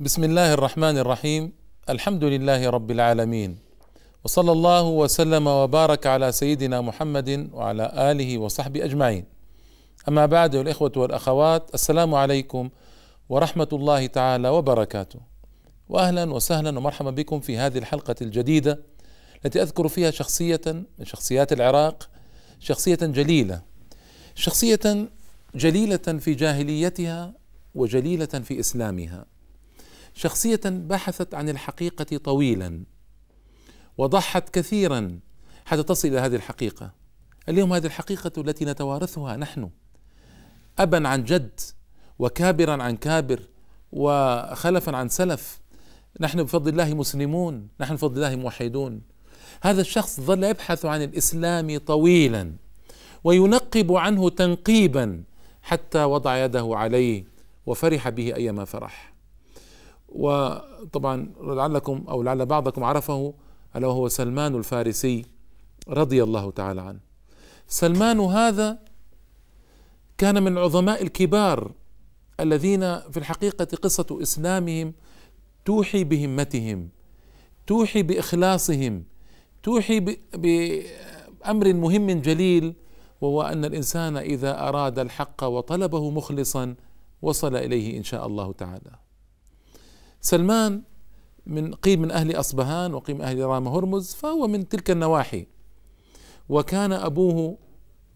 [0.00, 1.52] بسم الله الرحمن الرحيم
[1.88, 3.58] الحمد لله رب العالمين
[4.24, 9.24] وصلى الله وسلم وبارك على سيدنا محمد وعلى اله وصحبه اجمعين
[10.08, 12.70] اما بعد الاخوه والاخوات السلام عليكم
[13.28, 15.20] ورحمه الله تعالى وبركاته
[15.88, 18.80] واهلا وسهلا ومرحبا بكم في هذه الحلقة الجديده
[19.44, 22.08] التي اذكر فيها شخصيه من شخصيات العراق
[22.60, 23.62] شخصيه جليله
[24.34, 25.08] شخصيه
[25.54, 27.34] جليله في جاهليتها
[27.74, 29.37] وجليله في اسلامها
[30.18, 32.82] شخصية بحثت عن الحقيقة طويلا
[33.98, 35.20] وضحت كثيرا
[35.64, 36.90] حتى تصل إلى هذه الحقيقة.
[37.48, 39.70] اليوم هذه الحقيقة التي نتوارثها نحن
[40.78, 41.60] ابا عن جد
[42.18, 43.40] وكابرا عن كابر
[43.92, 45.60] وخلفا عن سلف.
[46.20, 49.02] نحن بفضل الله مسلمون نحن بفضل الله موحدون.
[49.62, 52.52] هذا الشخص ظل يبحث عن الإسلام طويلا
[53.24, 55.22] وينقب عنه تنقيبا
[55.62, 57.24] حتى وضع يده عليه
[57.66, 59.17] وفرح به ايما فرح.
[60.08, 63.34] وطبعا لعلكم أو لعل بعضكم عرفه
[63.76, 65.24] ألا وهو سلمان الفارسي
[65.88, 67.00] رضي الله تعالى عنه
[67.68, 68.78] سلمان هذا
[70.18, 71.72] كان من العظماء الكبار
[72.40, 74.92] الذين في الحقيقة قصة إسلامهم
[75.64, 76.88] توحي بهمتهم
[77.66, 79.04] توحي بإخلاصهم
[79.62, 80.00] توحي
[80.34, 82.74] بأمر مهم جليل
[83.20, 86.74] وهو أن الإنسان إذا أراد الحق وطلبه مخلصا
[87.22, 89.07] وصل إليه إن شاء الله تعالى.
[90.20, 90.82] سلمان
[91.46, 95.46] من قيل من أهل أصبهان وقيل من أهل رام هرمز فهو من تلك النواحي.
[96.48, 97.58] وكان أبوه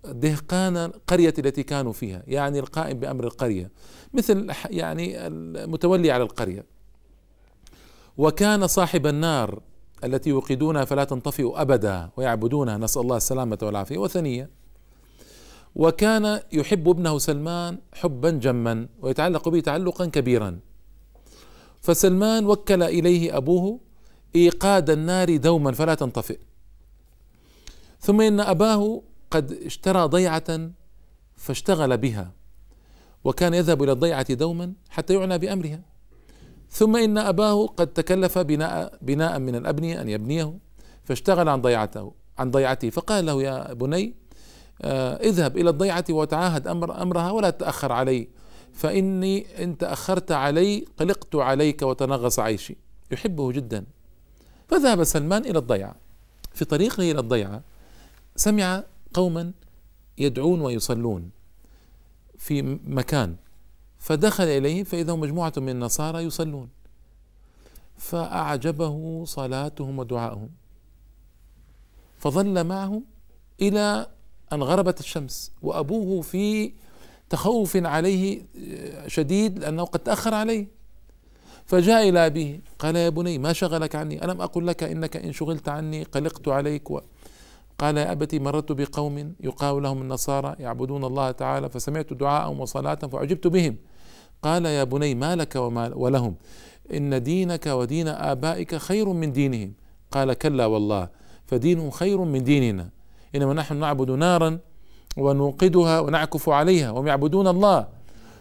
[0.04, 3.70] دهقان القرية التي كانوا فيها يعني القائم بأمر القرية
[4.14, 6.64] مثل يعني المتولي على القرية.
[8.16, 9.60] وكان صاحب النار
[10.04, 13.98] التي يوقدونها فلا تنطفئ أبدا ويعبدونها نسأل الله السلامة والعافية.
[13.98, 14.50] وثنية.
[15.74, 20.60] وكان يحب ابنه سلمان حبا جما ويتعلق به تعلقا كبيرا.
[21.82, 23.80] فسلمان وكل إليه أبوه
[24.36, 26.38] إيقاد النار دوما فلا تنطفئ.
[28.00, 30.70] ثم إن أباه قد اشترى ضيعة
[31.36, 32.32] فاشتغل بها
[33.24, 35.80] وكان يذهب إلى الضيعة دوما حتى يعنى بأمرها.
[36.70, 40.58] ثم إن أباه قد تكلف بناء بناء من الابنيه أن يبنيه
[41.04, 42.90] فاشتغل عن ضيعته عن ضيعته.
[42.90, 44.14] فقال له يا بني
[44.82, 48.28] آه، اذهب إلى الضيعة وتعاهد أمر أمرها ولا تأخر علي.
[48.72, 52.76] فإني إن تأخرت علي قلقت عليك وتنغص عيشي.
[53.10, 53.84] يحبه جدا.
[54.68, 55.94] فذهب سلمان إلى الضيعة.
[56.54, 57.62] في طريقه إلى الضيعة
[58.36, 58.84] سمع
[59.14, 59.52] قوما
[60.18, 61.30] يدعون ويصلون
[62.38, 63.36] في مكان.
[63.98, 66.68] فدخل إليه فإذا مجموعة من النصارى يصلون.
[67.96, 70.50] فأعجبه صلاتهم ودعائهم
[72.18, 73.04] فظل معهم
[73.60, 74.06] إلى
[74.52, 76.72] أن غربت الشمس وأبوه في
[77.32, 78.42] تخوف عليه
[79.06, 80.66] شديد لأنه قد تأخر عليه.
[81.66, 85.68] فجاء إلى أبيه قال يا بني ما شغلك عني؟ ألم أقل لك إنك إن شغلت
[85.68, 87.00] عني قلقت عليك؟ و
[87.78, 93.46] قال يا أبتي مررت بقوم يقال لهم النصارى يعبدون الله تعالى فسمعت دعاءهم وصلاتهم فعجبت
[93.46, 93.76] بهم.
[94.42, 96.34] قال يا بني ما لك وما ولهم؟
[96.94, 99.72] إن دينك ودين آبائك خير من دينهم.
[100.10, 101.08] قال كلا والله
[101.46, 102.88] فدينهم خير من ديننا.
[103.34, 104.58] إنما نحن نعبد نارا
[105.16, 107.86] ونوقدها ونعكف عليها وهم يعبدون الله.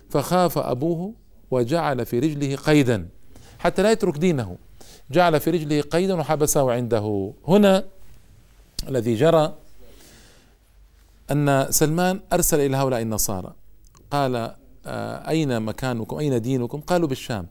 [0.10, 1.14] فخاف أبوه
[1.52, 3.08] وجعل في رجله قيدا
[3.60, 4.58] حتى لا يترك دينه.
[5.12, 7.34] جعل في رجله قيدا وحبسه عنده.
[7.48, 7.84] هنا
[8.90, 9.54] الذي جرى
[11.32, 13.54] أن سلمان أرسل إلى هؤلاء النصارى.
[14.12, 14.56] قال
[14.86, 17.48] آه، أين مكانكم؟ أين دينكم؟ قالوا بالشام.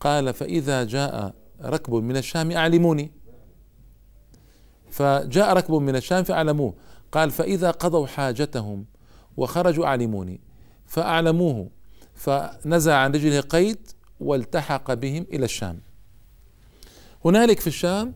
[0.00, 3.10] قال فإذا جاء ركب من الشام أعلموني.
[4.90, 6.74] فجاء ركب من الشام فأعلموه.
[7.14, 8.86] قال فإذا قضوا حاجتهم
[9.36, 10.40] وخرجوا أعلموني
[10.86, 11.70] فأعلموه
[12.14, 13.88] فنزع عن رجله قيد
[14.20, 15.80] والتحق بهم إلى الشام.
[17.24, 18.14] هنالك في الشام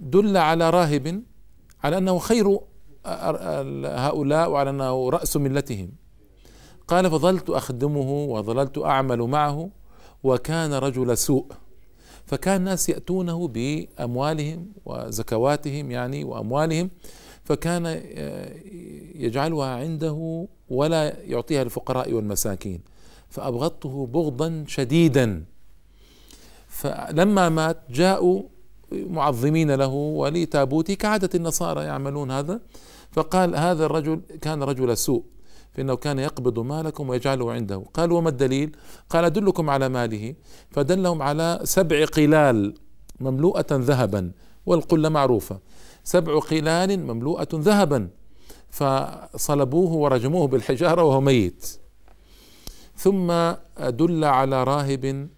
[0.00, 1.22] دل على راهب
[1.84, 2.58] على أنه خير
[3.84, 5.92] هؤلاء وعلى أنه رأس ملتهم.
[6.88, 9.70] قال فظلت أخدمه وظللت أعمل معه
[10.22, 11.46] وكان رجل سوء
[12.26, 16.90] فكان الناس يأتونه بأموالهم وزكواتهم يعني وأموالهم
[17.48, 18.52] فكان آه،
[19.14, 22.80] يجعلها عنده ولا يعطيها للفقراء والمساكين.
[23.28, 25.44] فأبغضته بغضا شديدا.
[26.68, 28.42] فلما مات جاءوا
[28.92, 32.60] معظمين له ولتابوته كعادة النصارى يعملون هذا.
[33.12, 35.22] فقال هذا الرجل كان رجل سوء
[35.72, 37.84] فإنه كان يقبض مالكم ويجعله عنده.
[37.94, 38.76] قال وما الدليل؟
[39.10, 40.34] قال أدلكم على ماله.
[40.70, 42.74] فدلهم على سبع قلال
[43.20, 44.32] مملوءة ذهبا
[44.66, 45.58] والقلة معروفة.
[46.08, 48.08] سبع قلال مملوءة ذهبا
[48.70, 51.78] فصلبوه ورجموه بالحجارة وهو ميت.
[52.96, 53.32] ثم
[53.80, 55.28] دل على راهب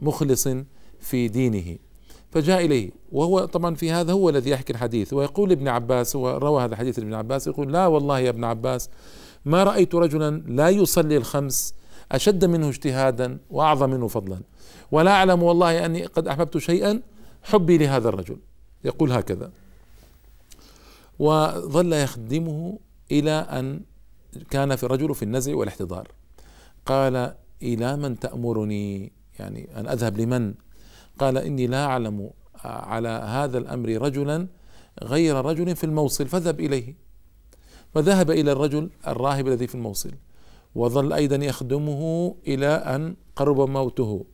[0.00, 0.48] مخلص
[1.00, 1.78] في دينه
[2.30, 2.90] فجاء إليه.
[3.12, 7.14] وهو طبعا في هذا هو الذي يحكي الحديث ويقول ابن عباس وروى هذا الحديث ابن
[7.14, 8.90] عباس يقول لا والله يا ابن عباس
[9.44, 11.74] ما رأيت رجلا لا يصلي الخمس
[12.12, 14.40] أشد منه اجتهادا وأعظم منه فضلا.
[14.92, 17.02] ولا أعلم والله أني قد أحببت شيئا
[17.42, 18.36] حبي لهذا الرجل.
[18.84, 19.50] يقول هكذا.
[21.18, 22.78] وظل يخدمه
[23.12, 23.80] إلى أن
[24.50, 26.08] كان في الرجل في النزع والاحتضار.
[26.86, 30.54] قال إلى من تأمرني؟ يعني أن أذهب لمن؟
[31.18, 32.30] قال إني لا أعلم
[32.64, 34.48] على هذا الأمر رجلا
[35.02, 36.94] غير رجل في الموصل فاذهب إليه.
[37.94, 40.10] فذهب إلى الرجل الراهب الذي في الموصل
[40.74, 44.24] وظل أيضا يخدمه إلى أن قرب موته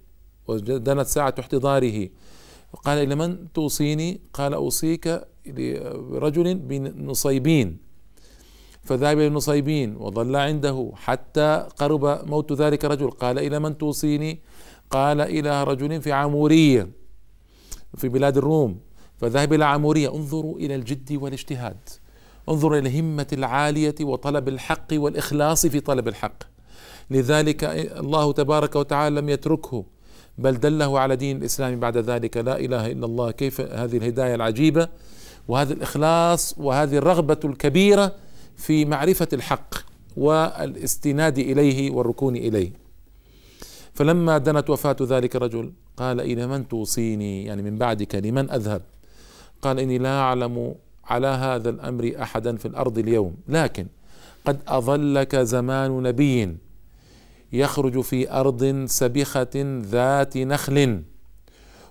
[0.48, 2.08] ودنت ساعة احتضاره.
[2.84, 7.78] قال إلى من توصيني؟ قال أوصيك لرجل بنصيبين
[8.82, 14.40] فذهب إلى النصيبين وظل عنده حتى قرب موت ذلك الرجل قال إلى من توصيني؟
[14.90, 16.88] قال إلى رجل في عمورية
[17.96, 18.80] في بلاد الروم.
[19.16, 20.14] فذهب إلى عمورية.
[20.14, 21.88] انظروا إلى الجد والاجتهاد.
[22.48, 26.42] انظروا إلى الهمة العالية وطلب الحق والإخلاص في طلب الحق.
[27.10, 27.64] لذلك
[27.98, 29.84] الله تبارك وتعالى لم يتركه.
[30.38, 33.30] بل دله على دين الإسلام بعد ذلك لا إله إلا الله.
[33.30, 34.88] كيف؟ هذه الهداية العجيبة
[35.48, 38.12] وهذا الإخلاص وهذه الرغبة الكبيرة
[38.56, 39.74] في معرفة الحق
[40.16, 42.72] والاستناد إليه والركون إليه.
[43.94, 48.82] فلما دنت وفاة ذلك الرجل قال إلى من توصيني؟ يعني من بعدك لمن أذهب؟
[49.62, 50.74] قال إني لا أعلم
[51.04, 53.86] على هذا الأمر أحدا في الأرض اليوم لكن
[54.44, 56.56] قد أظلك زمان نبي.
[57.52, 61.02] يخرج في أرض سبخة ذات نخل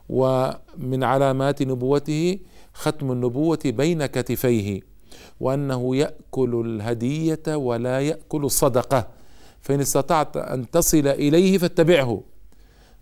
[0.10, 2.40] ومن علامات نبوته
[2.74, 4.82] ختم النبوة بين كتفيه
[5.40, 9.08] وأنه يأكل الهدية ولا يأكل الصدقة
[9.62, 12.24] فإن استطعت أن تصل إليه فاتبعه.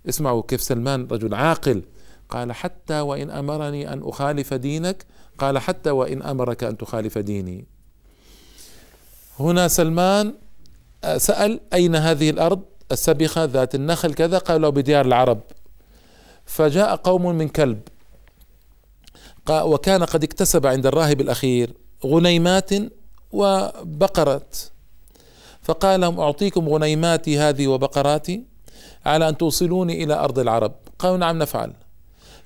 [0.10, 1.84] اسمعوا كيف سلمان رجل عاقل
[2.30, 5.06] قال حتى وإن أمرني أن أخالف دينك
[5.38, 7.66] قال حتى وإن أمرك أن تخالف ديني.
[9.40, 10.34] هنا سلمان
[11.18, 12.62] سأل أين هذه الأرض؟
[12.92, 15.40] السبخة ذات النخل كذا؟ قالوا بديار العرب.
[16.46, 17.80] فجاء قوم من كلب.
[19.50, 21.74] وكان قد اكتسب عند الراهب الأخير
[22.06, 22.70] غنيمات
[23.32, 24.58] وبقرات.
[25.62, 28.44] فقال لهم أعطيكم غنيماتي هذه وبقراتي
[29.06, 30.74] على أن توصلوني إلى أرض العرب.
[31.00, 31.74] قالوا نعم نفعل.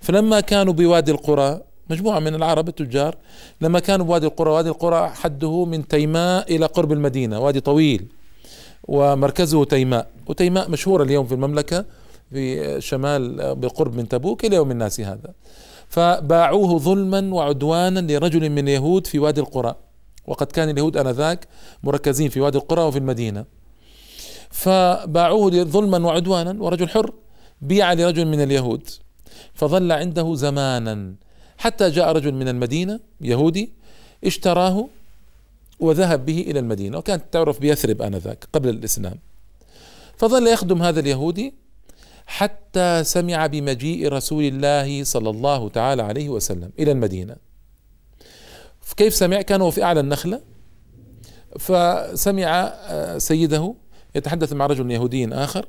[0.01, 3.15] فلما كانوا بوادي القرى مجموعة من العرب التجار
[3.61, 8.07] لما كانوا بوادي القرى وادي القرى حده من تيماء إلى قرب المدينة وادي طويل.
[8.87, 10.07] ومركزه تيماء.
[10.27, 11.85] وتيماء مشهورة اليوم في المملكة
[12.31, 15.33] في شمال بقرب من تبوك إلى يوم الناس هذا.
[15.87, 19.75] فباعوه ظلما وعدوانا لرجل من اليهود في وادي القرى.
[20.27, 21.47] وقد كان اليهود آنذاك
[21.83, 23.45] مركزين في وادي القرى وفي المدينة.
[24.49, 27.13] فباعوه ظلما وعدوانا ورجل حر
[27.61, 28.89] بيع لرجل من اليهود.
[29.53, 31.13] فظل عنده زمانا.
[31.57, 33.71] حتى جاء رجل من المدينة يهودي
[34.25, 34.87] اشتراه
[35.83, 39.19] وذهب به إلى المدينة وكانت تعرف بيثرب آنذاك قبل الإسلام.
[40.17, 41.53] فظل يخدم هذا اليهودي
[42.25, 47.35] حتى سمع بمجيء رسول الله صلى الله تعالى عليه وسلم إلى المدينة.
[48.97, 50.41] كيف سمع؟ كان في أعلى النخلة.
[51.59, 53.75] فسمع آه، سيده
[54.15, 55.65] يتحدث مع رجل يهودي آخر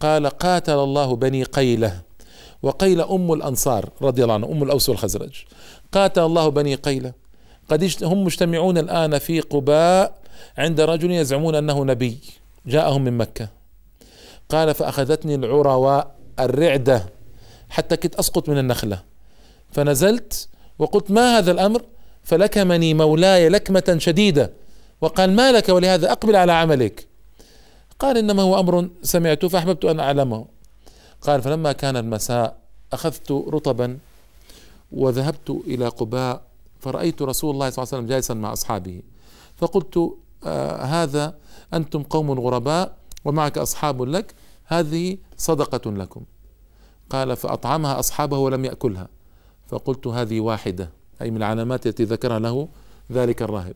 [0.00, 2.02] قال قاتل الله بني قيلة
[2.62, 5.44] وقيله أم الأنصار رضي الله عنه أم الأوس والخزرج.
[5.92, 7.21] قاتل الله بني قيلة
[7.68, 10.18] قد هم مجتمعون الآن في قباء
[10.58, 12.18] عند رجل يزعمون أنه نبي
[12.66, 13.48] جاءهم من مكة.
[14.48, 17.06] قال فأخذتني العرواء الرعدة
[17.68, 19.02] حتى كنت أسقط من النخلة.
[19.72, 21.82] فنزلت وقلت ما هذا الأمر؟
[22.22, 24.52] فلكمني مولاي لكمة شديدة.
[25.00, 27.06] وقال ما لك ولهذا أقبل على عملك.
[27.98, 30.46] قال إنما هو أمر سمعته فأحببت أن أعلمه.
[31.22, 32.56] قال فلما كان المساء
[32.92, 33.98] أخذت رطبا
[34.92, 36.42] وذهبت إلى قباء
[36.82, 39.02] فرأيت رسول الله صلى الله عليه وسلم جالسا مع أصحابه.
[39.56, 39.94] فقلت
[40.44, 41.34] آه هذا
[41.74, 44.34] أنتم قوم غرباء ومعك أصحاب لك
[44.64, 46.22] هذه صدقة لكم.
[47.10, 49.08] قال فأطعمها أصحابه ولم يأكلها.
[49.66, 50.90] فقلت هذه واحدة.
[51.22, 52.68] أي من العلامات التي ذكرها له
[53.12, 53.74] ذلك الراهب.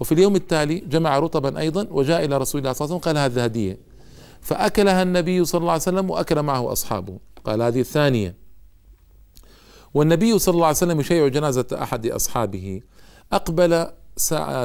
[0.00, 3.32] وفي اليوم التالي جمع رطبا أيضا وجاء إلى رسول الله صلى الله عليه وسلم قال
[3.32, 3.78] هذه هدية.
[4.40, 7.18] فأكلها النبي صلى الله عليه وسلم وأكل معه أصحابه.
[7.44, 8.41] قال هذه الثانية.
[9.94, 12.80] والنبي صلى الله عليه وسلم يشيع جنازة أحد أصحابه.
[13.32, 13.86] أقبل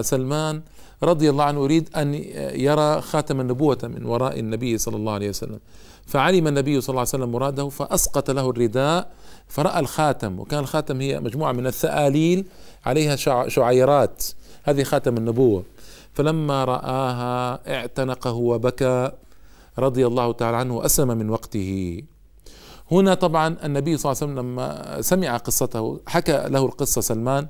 [0.02, 0.62] سلمان
[1.04, 2.14] رضي الله عنه يريد أن
[2.56, 5.60] يرى خاتم النبوة من وراء النبي صلى الله عليه وسلم.
[6.06, 9.12] فعلم النبي صلى الله عليه وسلم مراده فأسقط له الرداء
[9.48, 10.40] فرأى الخاتم.
[10.40, 12.46] وكان الخاتم هي مجموعة من الثآليل
[12.86, 13.16] عليها
[13.48, 14.24] شعيرات.
[14.64, 15.64] هذه خاتم النبوة.
[16.14, 19.12] فلما رآها اعتنقه وبكى
[19.80, 22.02] رضي الله تعالى عنه وأسلم من وقته.
[22.92, 27.48] هنا طبعا النبي صلى الله عليه وسلم لما سمع قصته حكى له القصة سلمان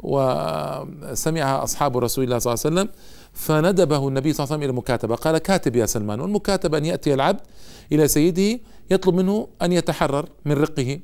[0.00, 2.94] وسمعها أصحاب رسول الله صلى الله عليه وسلم
[3.32, 5.14] فندبه النبي صلى الله عليه وسلم إلى المكاتبة.
[5.14, 7.40] قال كاتب يا سلمان والمكاتبة أن يأتي العبد
[7.92, 11.00] إلى سيده يطلب منه أن يتحرر من رقه.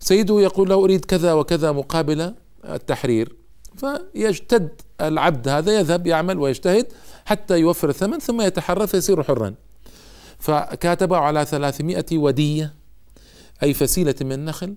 [0.00, 3.36] سيده يقول له أريد كذا وكذا مقابل التحرير.
[3.76, 6.86] فيجتد العبد هذا يذهب يعمل ويجتهد
[7.24, 9.54] حتى يوفر الثمن ثم يتحرر فيصير حرا.
[10.38, 12.75] فكاتبه على ثلاثمائة ودية.
[13.62, 14.74] أي فسيلة من النخل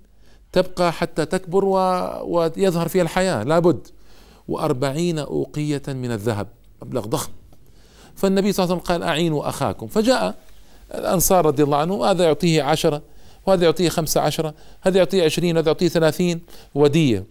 [0.51, 1.75] تبقى حتى تكبر و...
[2.23, 3.87] ويظهر فيها الحياة لابد.
[4.47, 6.47] وأربعين أوقية من الذهب
[6.81, 7.31] مبلغ ضخم.
[8.15, 9.87] فالنبي صلى الله عليه وسلم قال أعينوا أخاكم.
[9.87, 10.35] فجاء
[10.95, 13.01] الأنصار رضي الله عنهم هذا يعطيه عشرة
[13.45, 16.41] وهذا يعطيه خمسة عشرة هذا يعطيه عشرين وهذا يعطيه ثلاثين
[16.75, 17.25] ودية.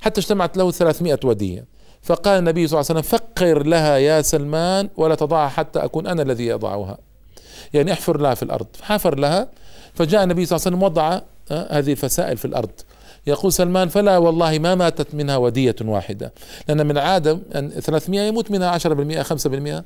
[0.00, 1.64] حتى اجتمعت له ثلاثمائة ودية.
[2.02, 6.22] فقال النبي صلى الله عليه وسلم فقر لها يا سلمان ولا تضعها حتى أكون أنا
[6.22, 6.98] الذي يضعها
[7.74, 8.66] يعني احفر لها في الأرض.
[8.82, 9.48] حفر لها
[9.96, 12.70] فجاء النبي صلى الله عليه وسلم وضع آه، هذه الفسائل في الأرض.
[13.26, 16.32] يقول سلمان فلا والله ما ماتت منها ودية واحدة.
[16.68, 19.84] لأن من عادة أن 300 يموت منها 10% 5%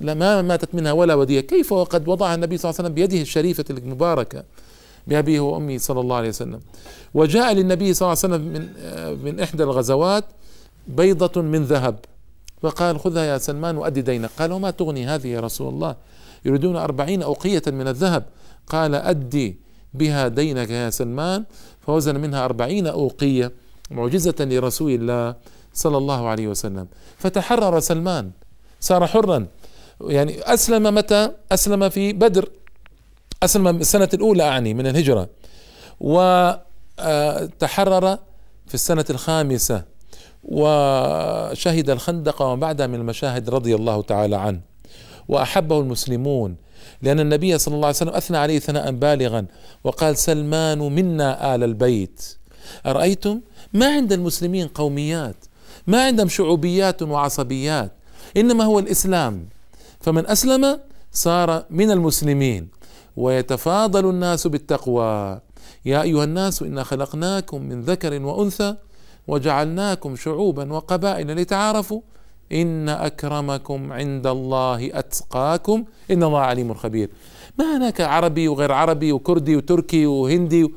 [0.00, 1.40] لا ما ماتت منها ولا ودية.
[1.40, 4.44] كيف وقد وضعها النبي صلى الله عليه وسلم بيده الشريفة المباركة
[5.06, 6.60] بأبيه وأمه صلى الله عليه وسلم؟
[7.14, 10.24] وجاء للنبي صلى الله عليه وسلم من, آه، من إحدى الغزوات
[10.86, 11.96] بيضة من ذهب.
[12.62, 14.30] فقال خذها يا سلمان وأدي دينك.
[14.38, 15.96] قال وما تغني هذه يا رسول الله؟
[16.44, 18.24] يريدون أربعين أوقية من الذهب.
[18.70, 19.56] قال أدي
[19.94, 21.44] بها دينك يا سلمان.
[21.80, 23.52] فوزن منها أربعين أوقية
[23.90, 25.34] معجزة لرسول الله
[25.74, 26.86] صلى الله عليه وسلم.
[27.18, 28.30] فتحرر سلمان
[28.80, 29.46] صار حرا.
[30.00, 32.48] يعني أسلم متى؟ أسلم في بدر.
[33.42, 35.28] أسلم السنة الأولى أعني من الهجرة.
[36.00, 38.18] وتحرر
[38.66, 39.84] في السنة الخامسة.
[40.44, 44.60] وشهد الخندق وما بعدها من المشاهد رضي الله تعالى عنه.
[45.28, 46.56] وأحبه المسلمون.
[47.02, 49.46] لأن النبي صلى الله عليه وسلم أثنى عليه ثناء بالغا
[49.84, 52.36] وقال سلمان منا آل البيت.
[52.86, 53.40] أرأيتم؟
[53.72, 55.36] ما عند المسلمين قوميات
[55.86, 57.92] ما عندهم شعوبيات وعصبيات
[58.36, 59.48] إنما هو الإسلام.
[60.00, 60.80] فمن أسلم
[61.12, 62.68] صار من المسلمين.
[63.16, 65.40] ويتفاضل الناس بالتقوى.
[65.84, 68.74] يا أيها الناس إنا خلقناكم من ذكر وأنثى
[69.28, 72.00] وجعلناكم شعوبا وقبائل لتعارفوا
[72.52, 77.10] إن أكرمكم عند الله أتقاكم إن الله عليم خبير.
[77.58, 80.72] ما هناك عربي وغير عربي وكردي وتركي وهندي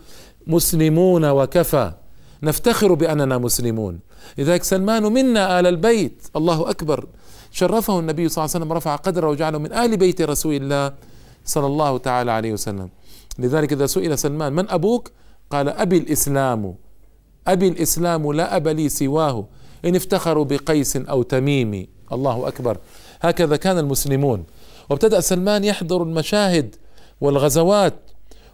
[0.47, 1.91] مسلمون وكفى.
[2.43, 3.99] نفتخر بأننا مسلمون.
[4.37, 6.27] لذلك سلمان منا آل البيت.
[6.35, 7.07] الله أكبر.
[7.51, 10.93] شرفه النبي صلى الله عليه وسلم رفع قدره وجعله من آل بيت رسول الله
[11.45, 12.89] صلى الله تعالى عليه وسلم.
[13.39, 15.11] لذلك إذا سئل سلمان من أبوك؟
[15.49, 16.75] قال أبي الإسلام.
[17.47, 19.45] أبي الإسلام لا أب لي سواه.
[19.85, 22.77] إن افتخروا بقيس أو تميم الله أكبر.
[23.21, 24.43] هكذا كان المسلمون.
[24.89, 26.75] وابتدأ سلمان يحضر المشاهد
[27.21, 27.93] والغزوات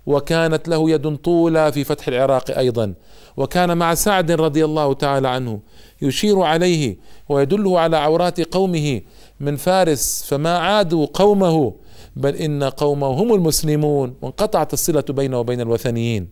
[0.06, 2.94] وكانت له يد طولى في فتح العراق أيضا.
[3.38, 5.60] وكان مع سعد رضي الله تعالى عنه
[6.02, 6.98] يشير عليه
[7.30, 9.02] ويدله على عورات قومه
[9.40, 10.24] من فارس.
[10.28, 11.74] فما عادوا قومه
[12.16, 14.16] بل إن قومه هم المسلمون.
[14.22, 16.28] وانقطعت الصلة بينه وبين الوثنيين.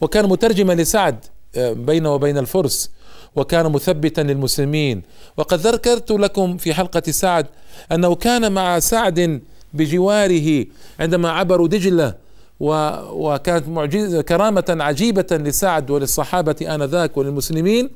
[0.00, 1.24] وكان مترجما لسعد
[1.56, 2.90] آه، بينه وبين الفرس.
[3.36, 5.02] وكان مثبتا للمسلمين.
[5.36, 7.46] وقد ذكرت لكم في حلقة سعد
[7.92, 9.40] أنه كان مع سعد
[9.74, 10.66] بجواره
[11.00, 12.14] عندما عبروا دجلة
[12.60, 17.90] وكانت معجزة كرامة عجيبة لسعد وللصحابة آنذاك وللمسلمين.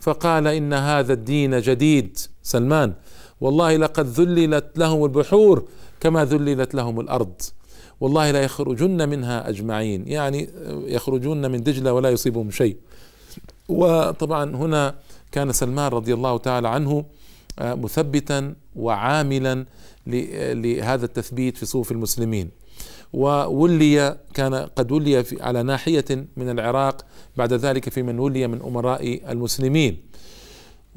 [0.00, 2.18] فقال إن هذا الدين جديد.
[2.42, 2.92] سلمان
[3.40, 5.64] والله لقد ذللت لهم البحور
[6.00, 7.32] كما ذللت لهم الأرض.
[8.00, 10.08] والله لا يخرجن منها أجمعين.
[10.08, 10.50] يعني
[10.86, 12.76] يخرجون من دجلة ولا يصيبهم شيء.
[13.72, 14.94] وطبعا هنا
[15.32, 17.04] كان سلمان رضي الله تعالى عنه
[17.58, 19.66] آه، مثبتا وعاملا
[20.06, 22.50] لهذا التثبيت في صفوف المسلمين.
[23.12, 26.04] وولي كان قد ولي على ناحية
[26.36, 27.04] من العراق
[27.36, 30.02] بعد ذلك في من ولي من أمراء المسلمين.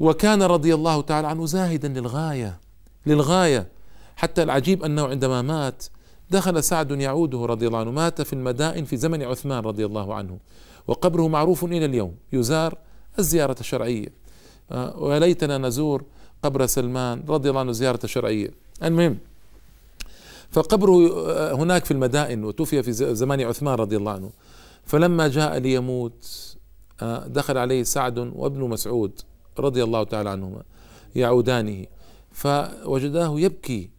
[0.00, 2.60] وكان رضي الله تعالى عنه زاهدا للغاية
[3.06, 3.68] للغاية.
[4.16, 5.84] حتى العجيب أنه عندما مات
[6.30, 10.38] دخل سعد يعوده رضي الله عنه مات في المدائن في زمن عثمان رضي الله عنه.
[10.88, 12.14] وقبره معروف إلى اليوم.
[12.32, 12.78] يزار
[13.18, 14.08] الزيارة الشرعية.
[14.72, 16.04] آه، وليتنا نزور
[16.42, 18.50] قبر سلمان رضي الله عنه زيارة شرعية.
[18.82, 19.18] المهم
[20.50, 24.30] فقبره آه، هناك في المدائن وتوفي في زمان عثمان رضي الله عنه.
[24.84, 26.56] فلما جاء ليموت
[27.02, 29.20] آه، دخل عليه سعد وابن مسعود
[29.58, 30.62] رضي الله تعالى عنهما
[31.16, 31.86] يعودانه.
[32.32, 33.90] فوجداه يبكي.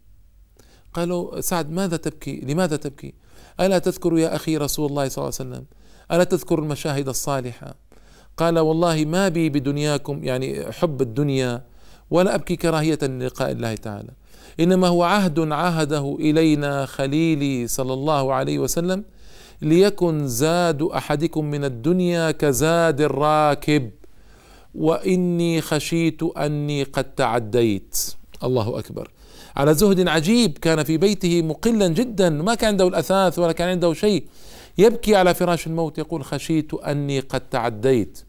[0.94, 3.14] قالوا سعد ماذا تبكي؟ لماذا تبكي؟
[3.60, 5.64] ألا تذكر يا أخي رسول الله صلى الله عليه وسلم
[6.12, 7.74] ألا تذكر المشاهد الصالحة؟
[8.36, 11.62] قال والله ما بي بدنياكم يعني حب الدنيا
[12.10, 14.10] ولا أبكي كراهية للقاء الله تعالى.
[14.60, 19.04] إنما هو عهد عهده إلينا خليلي صلى الله عليه وسلم
[19.62, 23.90] ليكن زاد أحدكم من الدنيا كزاد الراكب.
[24.74, 27.96] وإني خشيت أني قد تعديت.
[28.44, 29.10] الله أكبر.
[29.56, 33.92] على زهد عجيب كان في بيته مقلا جدا ما كان عنده الأثاث ولا كان عنده
[33.92, 34.24] شيء.
[34.78, 38.24] يبكي على فراش الموت يقول خشيت أني قد تعديت.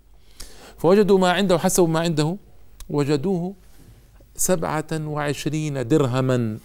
[0.77, 2.37] فوجدوا ما عنده حسبوا ما عنده
[2.89, 3.53] وجدوه
[4.35, 6.57] سبعة وعشرين درهما.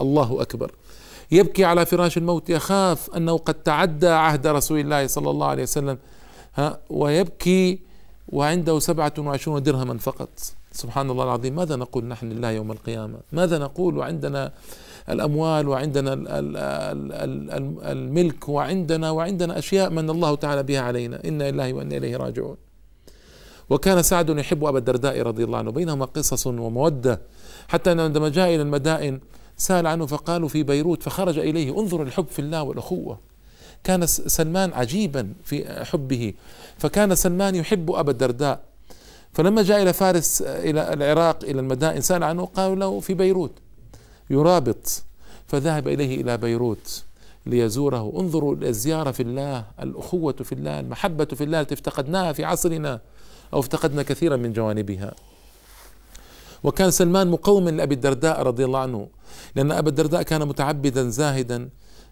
[0.00, 0.72] الله أكبر.
[1.30, 5.98] يبكي على فراش الموت يخاف أنه قد تعدى عهد رسول الله صلى الله عليه وسلم
[6.54, 7.78] ها ويبكي
[8.28, 10.28] وعنده سبعة وعشرون درهما فقط.
[10.72, 11.54] سبحان الله العظيم.
[11.54, 14.52] ماذا نقول نحن لله يوم القيامة؟ ماذا نقول وعندنا
[15.08, 16.12] الأموال وعندنا
[17.92, 21.24] الملك وعندنا وعندنا أشياء من الله تعالى بها علينا.
[21.24, 22.56] إنا لله وإنا إليه راجعون.
[23.70, 25.70] وكان سعد يحب أبا الدرداء رضي الله عنه.
[25.70, 27.20] بينهما قصص ومودة.
[27.68, 29.20] حتى أنه عندما جاء إلى المدائن
[29.56, 33.20] سأل عنه فقالوا في بيروت فخرج إليه انظر الحب في الله والأخوة.
[33.84, 36.34] كان سلمان عجيبا في حبه.
[36.78, 38.60] فكان سلمان يحب أبا الدرداء.
[39.32, 43.52] فلما جاء إلى فارس إلى العراق إلى المدائن سأل عنه قالوا له في بيروت.
[44.30, 45.02] يرابط.
[45.46, 47.02] فذهب إليه إلى بيروت
[47.46, 48.12] ليزوره.
[48.20, 53.00] انظروا الزيارة في الله الأخوة في الله المحبة في الله التي افتقدناها في عصرنا
[53.52, 55.14] أو افتقدنا كثيرا من جوانبها.
[56.64, 59.08] وكان سلمان مقوما لأبي الدرداء رضي الله عنه
[59.56, 61.68] لأن أبا الدرداء كان متعبدا زاهدا.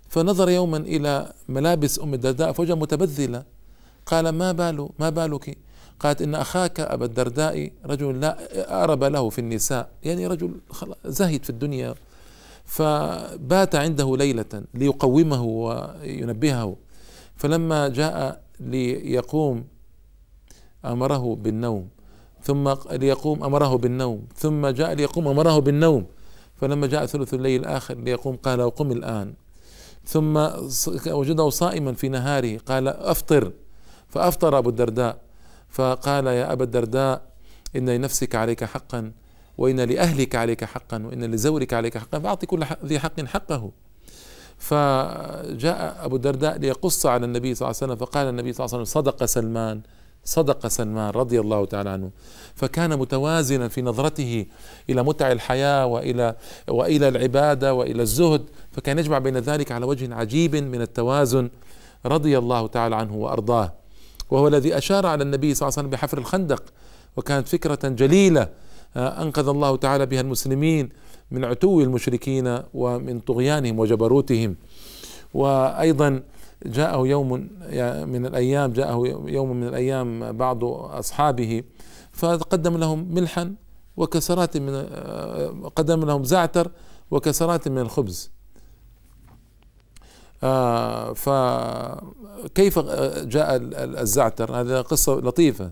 [0.08, 3.44] فنظر يوما إلى ملابس أم الدرداء فوجد متبذلة.
[4.06, 5.58] قال ما بال ما بالك؟
[6.00, 8.36] قالت إن أخاك أبا الدرداء رجل لا
[8.84, 10.50] أرب له في النساء يعني رجل
[11.04, 11.94] زاهد في الدنيا
[12.64, 16.76] فبات عنده ليلة ليقومه وينبهه
[17.36, 19.64] فلما جاء ليقوم
[20.84, 21.88] أمره بالنوم
[22.42, 26.06] ثم ليقوم أمره بالنوم ثم جاء ليقوم أمره بالنوم
[26.60, 29.34] فلما جاء ثلث الليل الآخر ليقوم قال قم الآن.
[30.04, 30.36] ثم
[31.06, 33.52] وجده صائما في نهاره قال أفطر
[34.08, 35.18] فأفطر أبو الدرداء.
[35.70, 37.22] فقال يا أبا الدرداء
[37.76, 39.12] إن لنفسك عليك حقا
[39.58, 43.70] وإن لأهلك عليك حقا وإن لزورك عليك حقا فأعطي كل ذي حق حقه.
[44.58, 48.82] فجاء أبو الدرداء ليقص على النبي صلى الله عليه وسلم فقال النبي صلى الله عليه
[48.82, 49.80] وسلم صدق سلمان
[50.24, 52.10] صدق سلمان رضي الله تعالى عنه.
[52.54, 54.46] فكان متوازنا في نظرته
[54.90, 56.36] إلى متع الحياة والى
[56.68, 61.50] وإلى العبادة وإلى الزهد فكان يجمع بين ذلك على وجه عجيب من التوازن
[62.06, 63.79] رضي الله تعالى عنه وأرضاه.
[64.30, 66.62] وهو الذي أشار على النبي صلى الله عليه وسلم بحفر الخندق
[67.16, 68.48] وكانت فكرة جليلة
[68.96, 70.88] آه، أنقذ الله تعالى بها المسلمين
[71.30, 74.56] من عتو المشركين ومن طغيانهم وجبروتهم.
[75.34, 76.22] وأيضا
[76.66, 77.32] جاءه يوم
[78.12, 81.62] من الأيام جاءه يوم من الأيام بعض أصحابه
[82.12, 83.54] فقدم لهم ملحا
[83.96, 86.70] وكسرات من آه، قدم لهم زعتر
[87.10, 88.30] وكسرات من الخبز.
[90.42, 92.78] آه، فكيف
[93.24, 93.58] جاء
[94.00, 95.70] الزعتر؟ هذه قصة لطيفة.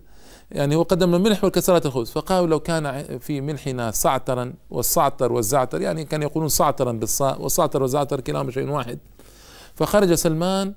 [0.50, 6.04] يعني هو قدم الملح والكسرات الخبز فقالوا لو كان في ملحنا صعترا والصعتر والزعتر يعني
[6.04, 8.98] كانوا يقولون صعترا بالصاء والصعتر والزعتر كلاهما شيء واحد.
[9.74, 10.74] فخرج سلمان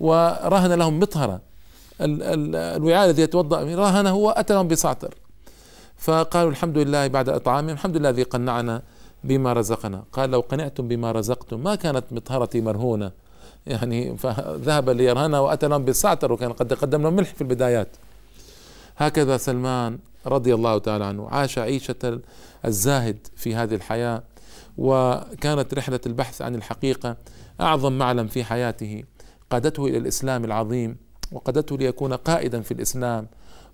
[0.00, 1.40] ورهن لهم مطهرة.
[2.00, 5.14] الوعاء الذي يتوضأ رهن هو أتى لهم بصعتر
[5.96, 8.82] فقالوا الحمد لله بعد إطعامهم الحمد لله الذي قنعنا
[9.24, 10.04] بما رزقنا.
[10.12, 13.23] قال لو قنعتم بما رزقتم ما كانت مطهرتي مرهونة.
[13.66, 17.88] يعني فذهب ليرهنها وأتى لهم بالصعتر وكان قد قدم لهم ملح في البدايات.
[18.96, 22.20] هكذا سلمان رضي الله تعالى عنه عاش عيشة
[22.64, 24.22] الزاهد في هذه الحياة
[24.78, 27.16] وكانت رحلة البحث عن الحقيقة
[27.60, 29.04] أعظم معلم في حياته.
[29.50, 30.96] قادته إلى الإسلام العظيم
[31.32, 33.26] وقادته ليكون قائدا في الإسلام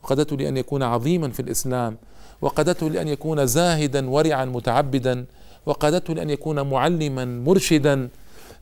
[0.03, 1.97] وقادته لأن يكون عظيما في الإسلام
[2.41, 5.27] وقادته لأن يكون زاهدا ورعا متعبدا
[5.67, 8.09] وقادته لأن يكون معلما مرشدا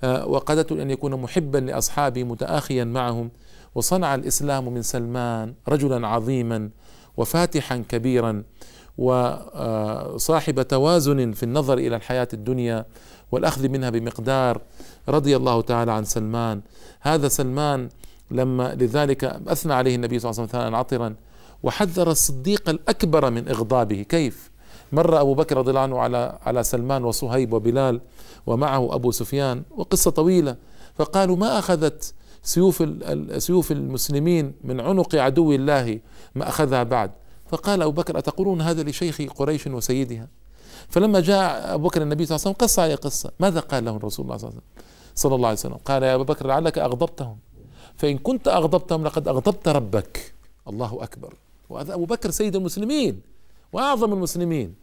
[0.05, 3.31] وقادته لأن يكون محبا لأصحابه متآخيا معهم.
[3.75, 6.71] وصنع الإسلام من سلمان رجلا عظيما
[7.17, 8.43] وفاتحا كبيرا
[8.99, 12.85] وصاحب توازن في النظر إلى الحياة الدنيا
[13.33, 14.61] والأخذ منها بمقدار
[15.09, 16.61] رضي الله تعالى عن سلمان.
[17.01, 17.89] هذا سلمان
[18.31, 21.15] لما لذلك أثنى عليه النبي صلى الله عليه وسلم ثناء عطرا
[21.63, 24.03] وحذر الصديق الأكبر من إغضابه.
[24.03, 24.51] كيف؟
[24.93, 28.01] مر أبو بكر رضي الله عنه على على سلمان وصهيب وبلال
[28.47, 30.57] ومعه أبو سفيان وقصة طويلة.
[30.95, 32.85] فقالوا ما أخذت سيوف
[33.39, 36.01] سيوف المسلمين من عنق عدو الله؟
[36.35, 37.11] ما أخذها بعد.
[37.49, 40.29] فقال أبو بكر أتقولون هذا لشيخ قريش وسيدها؟
[40.89, 43.31] فلما جاء أبو بكر النبي صلى الله عليه وسلم قص عليه قصة.
[43.41, 45.77] ماذا قال له الرسول الله صلى الله عليه وسلم؟ صلى الله عليه وسلم.
[45.85, 47.37] قال يا أبو بكر لعلك أغضبتهم.
[47.97, 50.35] فإن كنت أغضبتهم لقد أغضبت ربك.
[50.69, 51.35] الله أكبر.
[51.69, 53.21] وهذا أبو بكر سيد المسلمين.
[53.73, 54.75] وأعظم المسلمين.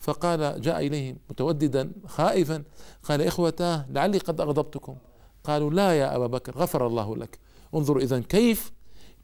[0.00, 2.62] فقال جاء إليهم متوددا خائفا
[3.02, 4.96] قال إخوتاه لعلي قد أغضبتكم.
[5.44, 7.38] قالوا لا يا أبا بكر غفر الله لك.
[7.74, 8.72] انظر إذا كيف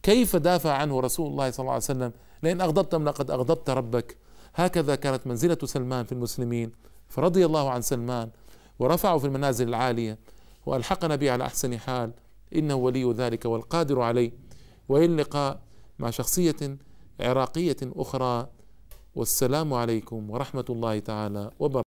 [0.02, 4.16] كيف دافع عنه رسول الله صلى الله عليه وسلم لئن أغضبتم لقد أغضبت ربك.
[4.54, 6.72] هكذا كانت منزلة سلمان في المسلمين
[7.08, 8.30] فرضي الله عن سلمان
[8.78, 10.18] ورفعه في المنازل العالية
[10.66, 12.12] وألحقنا به على أحسن حال.
[12.54, 14.32] إنه ولي ذلك والقادر عليه.
[14.88, 15.60] وإلى اللقاء
[15.98, 16.78] مع شخصية
[17.20, 18.48] عراقية أخرى
[19.14, 21.91] والسلام عليكم ورحمة الله تعالى وبركاته.